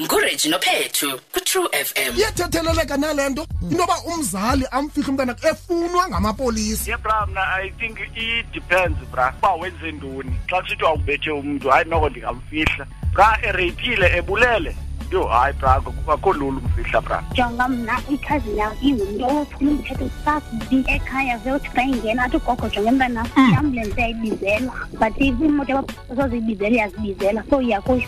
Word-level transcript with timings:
ngurejinophethu 0.00 1.06
kutrue 1.32 1.68
f 1.72 1.92
m 1.96 2.12
iyethetheleleka 2.18 2.96
nale 2.96 3.28
nto 3.28 3.46
intoyba 3.70 3.96
umzali 4.12 4.64
amfihle 4.78 5.08
umntana 5.10 5.34
efunwa 5.50 6.02
ngamapolisa 6.10 6.90
ye 6.90 6.96
bra 6.98 7.26
mna 7.26 7.40
i 7.62 7.70
think 7.78 7.94
idepends 8.26 8.98
bra 9.12 9.30
uba 9.38 9.52
wenze 9.60 9.86
ntoni 9.94 10.34
xa 10.50 10.56
kusithi 10.62 10.84
awubethe 10.88 11.30
umntu 11.30 11.66
hayi 11.70 11.86
noko 11.90 12.06
ndingamfihla 12.10 12.84
bra 13.14 13.28
ereyithile 13.48 14.06
ebulele 14.18 14.70
yho 15.10 15.22
hayi 15.32 15.52
bra 15.60 15.72
akho 16.12 16.30
lula 16.38 16.58
umfihla 16.62 16.98
bra 17.06 17.18
jonga 17.38 17.64
mna 17.74 17.96
ikhazi 18.14 18.50
yam 18.60 18.72
ingumntu 18.88 19.22
owophula 19.30 19.70
umthetho 19.72 20.06
sasi 20.24 20.54
ekhaya 20.96 21.34
zeyothi 21.42 21.68
xa 21.74 21.80
ingena 21.86 22.20
athi 22.26 22.36
ugogo 22.40 22.66
jonge 22.74 22.90
mntana 22.98 23.22
mm. 23.38 23.50
yambulensi 23.54 23.98
yayibizela 24.02 24.72
but 25.00 25.14
imoto 25.22 25.70
yabazoziyibizela 25.78 26.72
iyazibizela 26.76 27.40
so 27.50 27.56
iyakuyo 27.62 28.06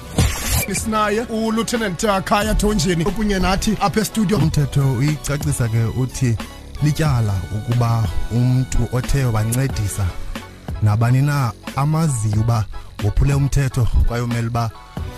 esinaye 0.70 1.20
ulieutenant 1.20 2.02
uh, 2.04 2.18
khaya 2.20 2.54
thonjeni 2.54 3.04
okunye 3.06 3.38
nathi 3.38 3.76
apha 3.80 4.00
estudio 4.00 4.38
umthetho 4.38 4.92
uyicacisa 4.92 5.68
ke 5.68 5.84
uthi 6.00 6.36
lityala 6.82 7.34
ukuba 7.56 8.04
umntu 8.32 8.78
othe 8.92 9.24
wancedisa 9.24 10.06
nabani 10.82 11.22
na 11.22 11.52
amaziyo 11.76 12.40
uba 12.40 12.64
wophule 13.04 13.34
umthetho 13.34 13.86
kwaye 14.06 14.22
umele 14.22 14.46
uba 14.48 14.70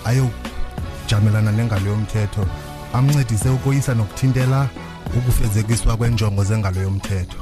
ayojamelana 0.04 1.52
nengalo 1.52 1.88
yomthetho 1.90 2.46
amncedise 2.94 3.48
ukoyisa 3.48 3.94
nokuthintela 3.94 4.68
ukufezekiswa 5.18 5.96
kwenjongo 5.96 6.44
zengalo 6.44 6.80
yomthetho 6.80 7.36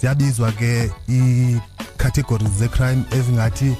ziyabizwa 0.00 0.52
ke 0.52 0.90
iikhategori 1.08 2.46
zecrime 2.58 3.02
ezingathi 3.12 3.76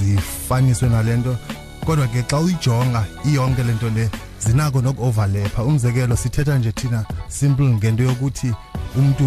zifaniswe 0.00 0.88
nale 0.88 1.16
nto 1.16 1.36
kodwa 1.84 2.06
ke 2.08 2.22
xa 2.22 2.38
uyijonga 2.38 3.04
iyonke 3.24 3.62
lento 3.62 3.88
le 3.90 4.10
zinako 4.38 4.80
nokuoverlapha 4.82 5.64
umzekelo 5.64 6.16
sithetha 6.16 6.58
nje 6.58 6.72
thina 6.72 7.04
simple 7.28 7.66
ngento 7.68 8.02
yokuthi 8.02 8.52
umuntu 8.96 9.24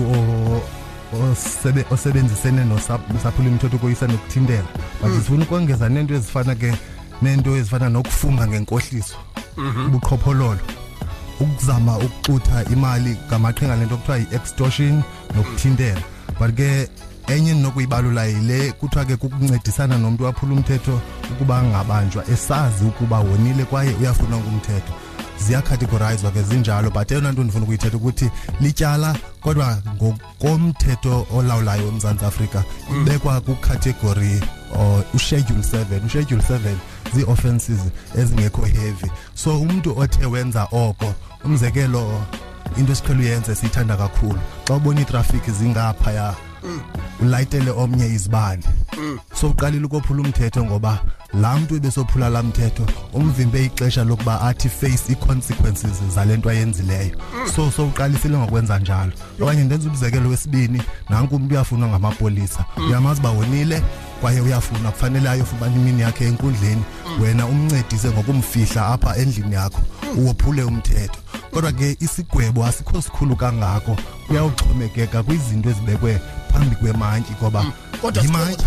osebe 1.31 1.85
osebenzisene 1.91 2.63
nosaphula 2.65 3.47
imithetho 3.49 3.77
koyisa 3.77 4.07
nokuthintela 4.07 4.65
but 5.01 5.09
hmm. 5.11 5.19
sifuna 5.21 5.43
ukongeza 5.45 5.89
nento 5.89 6.13
ezifana 6.13 6.55
ke 6.55 6.73
nento 7.21 7.57
ezifana 7.57 7.89
nokufunga 7.89 8.47
ngenkohliso 8.47 9.15
mhm. 9.57 9.85
ubuqhophololo 9.85 10.59
ukuzama 11.39 11.97
ukuxutha 11.97 12.63
imali 12.73 13.17
ngamaqhinga 13.27 13.75
lento 13.75 13.95
okuthiwa 13.95 14.17
yi-extortion 14.17 15.03
nokuthintela 15.35 16.01
but 16.39 16.55
ke 16.55 16.89
enye 17.27 17.53
nokuyibalula 17.53 18.25
yile 18.25 18.71
kuthiwa 18.71 19.05
ke 19.05 19.15
kukuncedisana 19.15 19.97
nomuntu 19.97 20.23
waphula 20.23 20.53
umthetho 20.53 21.01
ukuba 21.31 21.57
angabanjwa 21.59 22.29
esazi 22.29 22.85
ukuba 22.85 23.19
wonile 23.19 23.63
kwaye 23.65 23.95
uyafuna 23.95 24.37
umthetho 24.37 24.93
ziyakhategorizwa 25.45 26.31
ke 26.31 26.41
zinjalo 26.43 26.89
but 26.89 27.11
eyona 27.11 27.31
nto 27.31 27.41
ndifuna 27.43 27.63
ukuyithetha 27.63 27.97
ukuthi 27.97 28.29
lityala 28.61 29.15
kodwa 29.41 29.77
ngokomthetho 29.95 31.27
olawulayo 31.35 31.87
emzantsi 31.87 32.25
afrika 32.25 32.63
ibekwa 33.01 33.41
kukhategori 33.41 34.41
or 34.79 34.99
uh, 34.99 35.15
uschedule 35.15 35.59
7 35.59 36.05
uschedule 36.05 36.41
7 36.49 36.57
zii-offenses 37.15 37.79
ezingekho 38.17 38.61
heavy 38.65 39.11
so 39.33 39.61
umntu 39.61 39.99
othe 39.99 40.25
wenza 40.25 40.63
oko 40.63 41.13
umzekelo 41.45 42.21
into 42.77 42.91
esiqhele 42.91 43.19
uyenze 43.19 43.55
siyithanda 43.55 43.97
kakhulu 43.97 44.39
xa 44.67 44.73
ubona 44.75 44.99
iitrafikhi 44.99 45.51
zingaphaya 45.51 46.33
ulayitele 47.19 47.71
omnye 47.71 48.05
izibane 48.05 48.63
so 49.41 49.49
uqalile 49.49 49.85
ukophula 49.85 50.21
umthetho 50.21 50.65
ngoba 50.65 50.99
laa 51.41 51.57
mntu 51.57 51.75
ebesophula 51.75 52.29
laa 52.29 52.43
mthetho 52.43 52.85
umvimbe 53.13 53.65
ixesha 53.65 54.03
lokuba 54.03 54.41
athi 54.41 54.69
face 54.69 55.01
ii-consequences 55.09 55.91
zale 56.15 56.37
nto 56.37 56.49
ayenzileyo 56.49 57.17
mm. 57.17 57.51
so 57.55 57.71
sowuqalisile 57.71 58.37
ngokwenza 58.37 58.79
njalo 58.79 59.11
okanye 59.41 59.63
ndenza 59.63 59.89
umzekelo 59.89 60.29
wesibini 60.29 60.81
nanku 61.09 61.35
umntu 61.35 61.55
uyafunwa 61.55 61.89
ngamapolisa 61.89 62.65
mm. 62.77 62.87
uyamazi 62.87 63.19
uba 63.19 63.29
wonile 63.31 63.83
kwaye 64.21 64.41
uyafuna 64.41 64.91
kufanele 64.91 65.29
ayofumana 65.29 65.75
imini 65.75 66.01
yakhe 66.01 66.27
enkundleni 66.27 66.83
mm. 67.07 67.21
wena 67.23 67.45
umncedise 67.45 68.09
ngokumfihla 68.11 68.87
apha 68.87 69.17
endlini 69.17 69.55
yakho 69.55 69.81
uwophule 70.17 70.63
umthetho 70.63 71.19
kodwa 71.53 71.71
ke 71.71 71.97
isigwebo 71.99 72.65
asikho 72.65 73.01
sikhulu 73.01 73.35
kangako 73.35 73.97
kuyawuxhomekeka 74.27 75.23
kwizinto 75.23 75.69
ezibekwe 75.69 76.19
phambi 76.53 76.75
kwemantyi 76.75 77.33
ngoba 77.41 77.65
yimantyi 78.21 78.65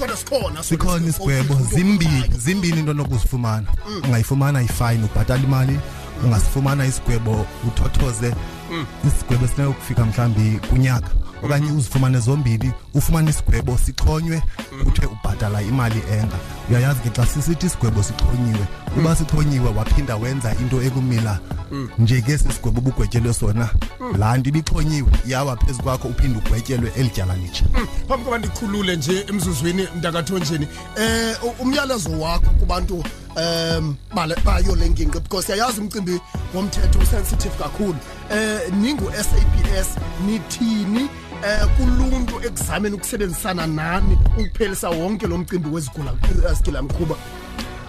kodwa 0.00 0.16
sikhona 0.16 0.62
sikhona 0.62 1.06
isigwebo 1.08 1.54
zimbili 1.74 2.30
zimbili 2.38 2.80
into 2.80 2.92
nokuzifumana 2.92 3.66
mm. 3.88 4.02
ungayifumana 4.04 4.62
ifine 4.62 5.04
ubhatala 5.04 5.42
imali 5.44 5.78
ungasifumana 6.24 6.86
isigwebo 6.86 7.46
uthothoze 7.68 8.34
mm. 8.72 8.86
isigwebo 9.08 9.44
esinayokufika 9.44 10.04
mhlawumbi 10.06 10.60
kunyaka 10.70 11.08
okanye 11.42 11.66
mm 11.66 11.72
-hmm. 11.74 11.78
uzifumane 11.78 12.18
zombini 12.18 12.72
ufumane 12.94 13.30
isigwebo 13.30 13.78
sixhonywe 13.78 14.36
mm 14.36 14.78
-hmm. 14.80 14.84
kuthiwe 14.84 15.06
ubhatala 15.12 15.62
imali 15.62 16.02
enga 16.12 16.34
uyayazi 16.70 17.00
ke 17.00 17.08
xa 17.10 17.26
sisithi 17.26 17.66
isigwebo 17.66 18.02
sixhonyiwe 18.02 18.60
uba 18.86 18.96
mm 18.96 19.06
-hmm. 19.06 19.16
sixhonyiwe 19.16 19.70
waphinda 19.70 20.16
wenza 20.16 20.54
into 20.54 20.82
ekumila 20.82 21.38
mm. 21.72 21.88
nje 21.98 22.20
ke 22.22 22.38
sisigwebo 22.38 22.78
ubugwetyelwe 22.80 23.32
sona 23.34 23.68
mm. 24.00 24.16
laa 24.18 24.36
nto 24.36 24.48
ibixhonyiwe 24.48 25.08
iyawa 25.28 25.56
phezu 25.56 25.82
kwakho 25.82 26.08
uphinde 26.08 26.38
ugwetyelwe 26.38 26.92
eli 26.96 27.08
tyala 27.08 27.34
litsha 27.36 27.64
mm. 27.76 27.86
phambi 28.08 28.24
koba 28.24 28.38
ndikhulule 28.38 28.96
nje 28.96 29.24
emzuzwini 29.28 29.88
mntakathonjeni 29.98 30.66
um 30.96 31.02
eh, 31.02 31.60
umyalezo 31.60 32.20
wakho 32.20 32.50
kubantu 32.50 33.04
um 33.36 33.96
bayo 34.12 34.74
le 34.76 34.88
nginqi 34.90 35.22
because 35.22 35.46
siyayazi 35.46 35.80
umcimbi 35.80 36.20
womthetho 36.54 36.98
usensitive 36.98 37.54
kakhulu 37.58 37.96
eh 38.30 38.70
ningu 38.80 39.10
SAPS 39.12 39.88
nithini 40.26 41.08
eh 41.44 41.62
uh, 41.62 41.70
kuluntu 41.76 42.40
ekuzameni 42.44 42.94
ukusebenzisana 42.96 43.66
nani 43.66 44.18
ukuphelisa 44.38 44.90
wonke 44.90 45.26
lo 45.26 45.38
mcimbi 45.38 45.68
wezigula 45.68 46.14
sigila 46.56 46.82
mkhuba 46.82 47.14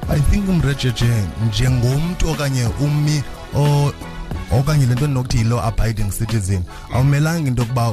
I 0.10 0.20
think 0.20 0.50
umrejeje 0.50 1.24
njengomuntu 1.48 2.30
okanye 2.32 2.70
ummi 2.82 3.24
o 3.56 3.91
okanye 4.62 4.86
lento 4.86 5.06
enokuthi 5.06 5.38
yilo 5.38 5.60
abiding 5.64 6.10
citizen 6.12 6.62
awumelanga 6.94 7.48
into 7.48 7.62
yokuba 7.62 7.92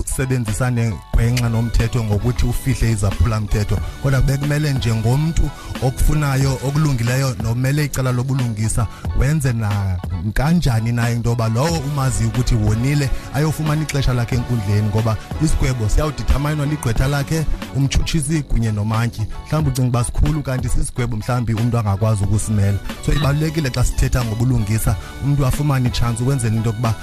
usebenzisane 0.00 0.92
gwenxa 1.14 1.48
nomthetho 1.48 2.04
ngokuthi 2.04 2.46
ufihle 2.46 2.90
izaphula 2.92 3.40
mthetho 3.40 3.78
kodwa 4.02 4.20
bekumele 4.20 4.72
njengomntu 4.72 5.42
okufunayo 5.82 6.52
okulungileyo 6.54 7.36
nomele 7.42 7.84
icala 7.84 8.12
lobulungisa 8.12 8.86
wenze 9.18 9.52
na 9.52 9.96
kanjani 10.34 10.92
na 10.92 11.10
into 11.10 11.28
yoba 11.28 11.48
lowo 11.48 11.78
umaziyo 11.78 12.28
ukuthi 12.28 12.54
wonile 12.54 13.10
ayofumana 13.34 13.82
ixesha 13.82 14.14
lakhe 14.14 14.36
enkundleni 14.36 14.88
ngoba 14.88 15.16
isigwebo 15.44 15.88
siyawudithamayinwa 15.88 16.66
ligqwetha 16.66 17.08
lakhe 17.08 17.44
umtshutshisi 17.76 18.42
kunye 18.42 18.72
nomantyi 18.72 19.22
mhlawumbi 19.46 19.70
ucinga 19.70 19.88
uba 19.88 20.04
sikhulu 20.04 20.42
kanti 20.42 20.68
sisigwebo 20.68 21.16
mhlawumbi 21.16 21.54
umntu 21.54 21.78
angakwazi 21.78 22.24
ukusimela 22.24 22.78
so 23.06 23.12
ibalulekile 23.12 23.70
xa 23.70 23.84
sithetha 23.84 24.24
ngobulungisa 24.24 24.96
umntu 25.24 25.46
afumane 25.46 25.88
itsha 25.88 26.05
phansi 26.06 26.22
ukwenzela 26.22 26.54
into 26.56 26.68
yokuba 26.68 26.94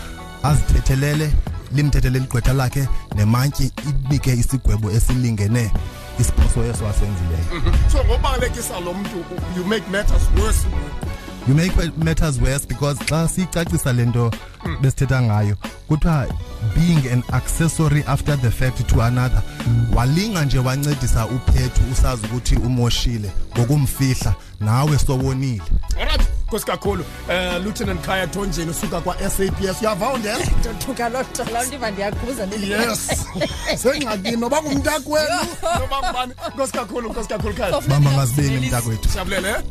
azithethelele 0.43 1.33
limthethele 1.75 2.19
ligqwetha 2.19 2.53
lakhe 2.53 2.87
nemantyi 3.15 3.71
inike 4.09 4.31
isigwebo 4.33 4.91
esilingene 4.91 5.71
isiphoso 6.19 6.63
eso 6.63 6.87
asenzileyo 6.87 7.45
mhm. 7.53 7.91
so 7.91 8.03
ngobalekisa 8.05 8.79
lo 8.79 8.93
mntu 8.93 9.25
you 9.57 9.65
make 9.65 9.83
matters 9.91 10.23
worse 10.41 10.67
you 11.47 11.55
make 11.55 11.73
matters 11.97 12.39
worse 12.41 12.65
because 12.67 13.05
xa 13.05 13.27
siyicacisa 13.27 13.93
lento 13.93 14.31
hmm. 14.63 14.77
besithetha 14.81 15.21
ngayo 15.21 15.57
kuthiwa 15.87 16.25
being 16.75 17.07
an 17.13 17.23
accessory 17.33 18.03
after 18.07 18.35
the 18.41 18.51
fact 18.51 18.87
to 18.87 19.01
another 19.03 19.41
walinga 19.95 20.45
nje 20.45 20.59
wancedisa 20.59 21.25
uphethu 21.27 21.81
usazi 21.91 22.25
ukuthi 22.25 22.55
umoshile 22.55 23.31
ngokumfihla 23.57 24.35
nawe 24.59 24.97
sowonile 24.99 25.63
alright 26.01 26.32
enkosi 26.53 26.65
kakhulu 26.65 27.05
um 27.29 27.63
lieutenant 27.63 28.01
khaya 28.05 28.27
tonjeni 28.27 28.69
usuka 28.71 29.01
kwa-saps 29.01 29.81
uyava 29.81 30.13
undeza 30.13 30.39
eh? 30.39 30.49
ndothuka 30.61 31.09
loo 31.09 31.21
nto 31.21 31.45
loo 31.53 31.63
nto 31.63 31.75
iva 31.75 31.91
ndiyakhuza 31.91 32.47
yes 32.57 33.25
sengxakini 33.81 34.37
noba 34.37 34.61
ngumntakwenu 34.61 35.39
noba 35.79 36.07
ngubani 36.07 36.33
nkosi 36.53 36.73
kakhulu 36.73 37.09
nkosi 37.09 37.29
kakhulu 37.29 37.53
khayabamba 37.53 38.11
ngazibini 38.11 38.67
mntakwethu 38.67 39.09
siyabulele 39.09 39.49
eh? 39.49 39.61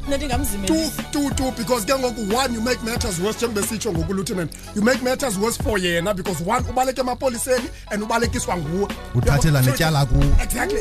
two 1.13 1.31
two 1.37 1.51
because 1.53 1.87
ke 1.87 1.95
ngoku 1.99 2.37
one 2.37 2.55
you 2.55 2.61
make 2.61 2.83
matters 2.83 3.21
worse 3.21 3.37
njengoba 3.47 3.61
besitsho 3.61 3.93
ngoku 3.93 4.15
lieutenant 4.15 4.53
you 4.77 4.83
make 4.83 5.03
matters 5.03 5.37
worse 5.39 5.59
for 5.63 5.79
yena 5.79 6.15
because 6.17 6.43
one 6.51 6.65
ubaleke 6.71 7.01
emapoliseni 7.01 7.69
and 7.91 8.03
ubalekiswa 8.03 8.57
nguwe 8.57 8.89
uthathela 9.15 9.63
netyala 9.63 10.07
kuwo 10.07 10.25
exactly 10.41 10.81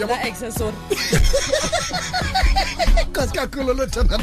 na-accessori 0.00 0.74
nkosi 3.10 3.32
kakhulu 3.32 3.74
lieutenant 3.74 4.22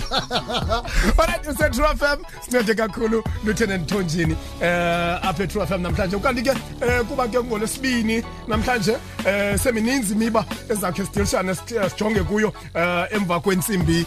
alright 1.21 1.48
usetrue 1.48 1.86
fm 1.88 2.19
sincede 2.42 2.74
kakhulu 2.75 3.24
luthene 3.44 3.77
nithonjini 3.77 4.36
eh 4.62 5.18
apha 5.27 5.44
etrue 5.44 5.66
fm 5.68 5.81
namhlanje 5.81 6.16
ukanti 6.16 6.42
ke 6.42 6.50
eh, 6.81 7.01
kuba 7.07 7.27
ke 7.27 7.39
ngolesibini 7.44 8.24
namhlanje 8.48 8.98
eh 9.25 9.57
semininzi 9.60 10.13
imiba 10.13 10.45
ezakhe 10.69 11.06
sidilishane 11.06 11.50
eh, 11.51 11.89
sijonge 11.92 12.19
kuyo 12.24 12.54
eh, 12.74 13.06
emva 13.12 13.39
kwentsimbi 13.39 14.06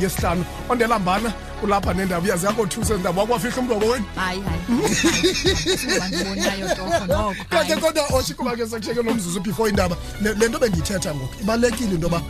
yesihlanu 0.00 0.44
ondelambana 0.68 1.32
ulapha 1.62 1.94
nendaba 1.94 2.26
uyazi 2.26 2.46
yakothuse 2.46 2.94
ndaba 2.94 3.20
wakwafihla 3.22 3.58
umntu 3.60 3.74
wakoweni 3.74 4.04
hayi 4.16 4.42
hayi 6.40 6.62
kodwa 6.78 7.76
kodwa 7.80 8.04
oshikuba 8.18 8.56
ke 8.56 8.66
sekusheke 8.66 9.02
nomzuzu 9.02 9.40
before 9.40 9.70
indaba 9.70 9.96
le 10.20 10.48
nto 10.48 10.58
bendiyithetha 10.58 11.14
ngoku 11.14 11.34
ibalulekile 11.42 11.90
into 11.90 12.02
yoba 12.06 12.22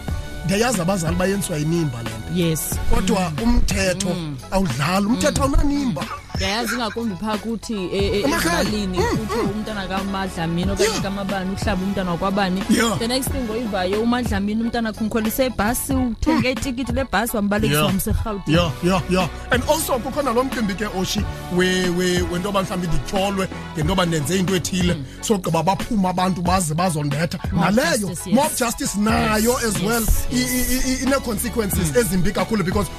ndiyayazi 0.45 0.81
abazali 0.81 1.17
bayenziwa 1.17 1.59
yinimba 1.59 2.03
le 2.03 2.18
yes 2.35 2.79
kodwa 2.95 3.33
umthetho 3.45 4.09
mm. 4.15 4.37
awudlali 4.51 5.07
umthetho 5.07 5.41
mm. 5.49 5.55
awunanimba 5.55 6.03
ndiyayazi 6.39 6.75
ingakumbi 6.75 7.15
phaa 7.21 7.37
kuthi 7.39 7.75
e, 7.75 7.91
e, 7.99 8.19
ezilalini 8.21 8.99
hmm, 8.99 9.17
kuthiwa 9.17 9.45
hmm. 9.45 9.51
umntana 9.51 9.87
kamadlamini 9.89 10.71
okanye 10.71 11.01
kamabani 11.01 11.51
uhlaba 11.55 11.83
umntana 11.83 12.11
wakwabani 12.11 12.63
the 12.99 13.09
next 13.09 13.31
thing 13.31 13.51
oyivayo 13.53 14.03
umadlamini 14.03 14.63
umntana 14.63 14.93
khumkholise 14.93 15.47
ibhasi 15.47 15.93
uthenge 15.95 16.49
hmm. 16.49 16.59
itikiti 16.59 16.93
lebhasi 16.93 17.37
wambalekisa 17.37 17.85
wamserhawutini 17.85 18.59
and 19.51 19.63
also 19.75 19.99
kukho 19.99 20.23
lo 20.23 20.45
mcimbi 20.45 20.75
ke 20.75 20.87
oshi 21.01 21.23
wento 21.57 22.25
yoba 22.45 22.63
mhlawumbi 22.63 22.87
ndityholwe 22.87 23.49
ngento 23.79 24.05
ndenze 24.07 24.39
into 24.39 24.57
ethile 24.57 24.97
sogqiba 25.21 25.63
baphuma 25.63 26.09
abantu 26.11 26.43
baze 26.43 26.75
bazondetha 26.75 27.39
naleyo 27.53 28.17
mob 28.33 28.51
justice 28.59 28.95
nayo 28.99 29.57
as 29.59 29.83
well 29.87 30.05
inee-consequences 31.03 31.97
ezimbi 31.97 32.33
kakhulu 32.33 32.65
because 32.65 32.91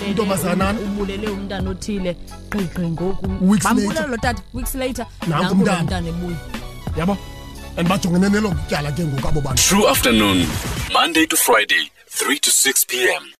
yabo 6.97 7.17
and 7.77 7.87
bajongene 7.87 8.29
nelo 8.33 8.49
tyala 8.69 8.89
ke 8.91 9.05
ngoku 9.05 9.27
abo 9.29 9.39
bantu 9.41 9.61
true 9.69 9.87
afternoon 9.87 10.47
monday 10.91 11.27
to 11.27 11.35
friday 11.37 11.91
3 12.09 12.39
to 12.39 12.49
6 12.49 12.85
p 12.89 13.05
m 13.09 13.36